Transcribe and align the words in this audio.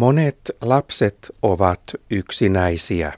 Monet 0.00 0.50
lapset 0.60 1.30
ovat 1.42 1.82
yksinäisiä. 2.10 3.12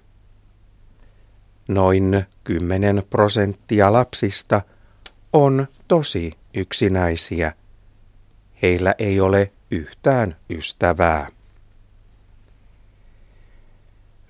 Noin 1.68 2.26
10 2.44 3.02
prosenttia 3.10 3.92
lapsista 3.92 4.62
on 5.32 5.66
tosi 5.88 6.32
yksinäisiä. 6.54 7.52
Heillä 8.62 8.94
ei 8.98 9.20
ole 9.20 9.52
yhtään 9.70 10.36
ystävää. 10.50 11.28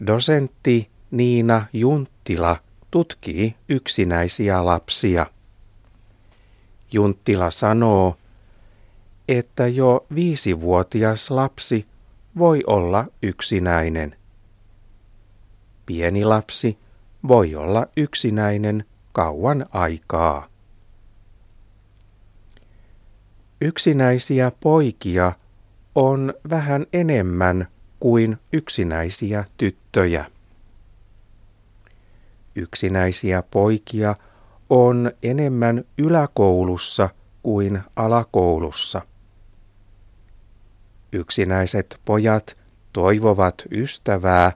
Dosentti 0.06 0.90
Niina 1.10 1.66
Junttila 1.72 2.56
tutkii 2.90 3.54
yksinäisiä 3.68 4.64
lapsia. 4.64 5.26
Junttila 6.92 7.50
sanoo, 7.50 8.16
että 9.28 9.66
jo 9.66 10.06
viisivuotias 10.14 11.30
lapsi 11.30 11.91
voi 12.38 12.62
olla 12.66 13.06
yksinäinen. 13.22 14.16
Pieni 15.86 16.24
lapsi 16.24 16.78
voi 17.28 17.54
olla 17.54 17.86
yksinäinen 17.96 18.84
kauan 19.12 19.66
aikaa. 19.70 20.46
Yksinäisiä 23.60 24.52
poikia 24.60 25.32
on 25.94 26.34
vähän 26.50 26.86
enemmän 26.92 27.68
kuin 28.00 28.38
yksinäisiä 28.52 29.44
tyttöjä. 29.56 30.24
Yksinäisiä 32.56 33.42
poikia 33.50 34.14
on 34.70 35.10
enemmän 35.22 35.84
yläkoulussa 35.98 37.08
kuin 37.42 37.82
alakoulussa. 37.96 39.02
Yksinäiset 41.12 42.00
pojat 42.04 42.56
toivovat 42.92 43.62
ystävää, 43.70 44.52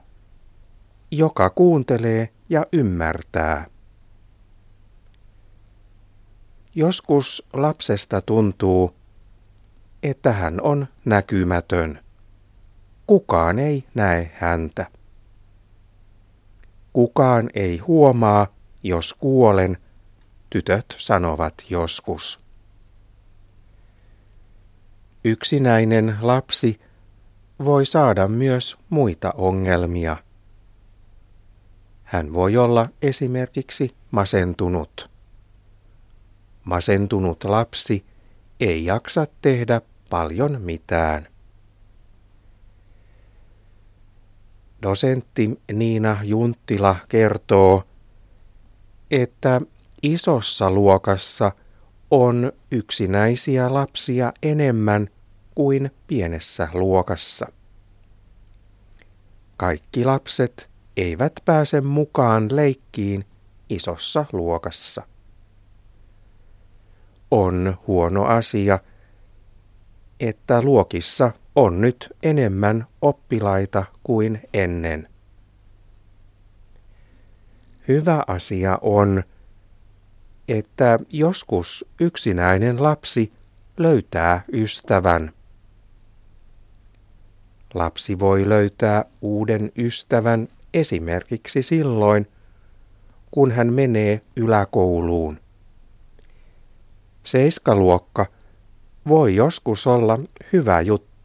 joka 1.11 1.49
kuuntelee 1.49 2.29
ja 2.49 2.65
ymmärtää. 2.71 3.65
Joskus 6.75 7.47
lapsesta 7.53 8.21
tuntuu, 8.21 8.95
että 10.03 10.31
hän 10.31 10.61
on 10.61 10.87
näkymätön. 11.05 12.03
Kukaan 13.07 13.59
ei 13.59 13.83
näe 13.95 14.31
häntä. 14.35 14.85
Kukaan 16.93 17.49
ei 17.53 17.77
huomaa, 17.77 18.47
jos 18.83 19.13
kuolen, 19.13 19.77
tytöt 20.49 20.85
sanovat 20.97 21.53
joskus. 21.69 22.46
Yksinäinen 25.23 26.17
lapsi 26.21 26.79
voi 27.65 27.85
saada 27.85 28.27
myös 28.27 28.77
muita 28.89 29.31
ongelmia. 29.31 30.17
Hän 32.03 32.33
voi 32.33 32.57
olla 32.57 32.89
esimerkiksi 33.01 33.95
masentunut. 34.11 35.11
Masentunut 36.63 37.43
lapsi 37.43 38.05
ei 38.59 38.85
jaksa 38.85 39.27
tehdä 39.41 39.81
paljon 40.09 40.61
mitään. 40.61 41.27
Dosentti 44.83 45.61
Niina 45.73 46.17
Junttila 46.23 46.95
kertoo, 47.09 47.83
että 49.11 49.61
isossa 50.03 50.71
luokassa 50.71 51.51
on 52.11 52.51
yksinäisiä 52.71 53.73
lapsia 53.73 54.33
enemmän 54.43 55.07
kuin 55.55 55.91
pienessä 56.07 56.67
luokassa. 56.73 57.47
Kaikki 59.57 60.05
lapset 60.05 60.71
eivät 60.97 61.33
pääse 61.45 61.81
mukaan 61.81 62.47
leikkiin 62.51 63.25
isossa 63.69 64.25
luokassa. 64.31 65.01
On 67.31 67.77
huono 67.87 68.25
asia, 68.25 68.79
että 70.19 70.61
luokissa 70.61 71.31
on 71.55 71.81
nyt 71.81 72.13
enemmän 72.23 72.87
oppilaita 73.01 73.85
kuin 74.03 74.41
ennen. 74.53 75.09
Hyvä 77.87 78.23
asia 78.27 78.77
on, 78.81 79.23
että 80.47 80.97
joskus 81.09 81.85
yksinäinen 81.99 82.83
lapsi 82.83 83.31
löytää 83.77 84.43
ystävän. 84.53 85.31
Lapsi 87.73 88.19
voi 88.19 88.49
löytää 88.49 89.05
uuden 89.21 89.71
ystävän 89.77 90.47
esimerkiksi 90.73 91.61
silloin, 91.61 92.27
kun 93.31 93.51
hän 93.51 93.73
menee 93.73 94.21
yläkouluun. 94.35 95.39
Seiskaluokka 97.23 98.25
voi 99.07 99.35
joskus 99.35 99.87
olla 99.87 100.19
hyvä 100.53 100.81
juttu 100.81 101.16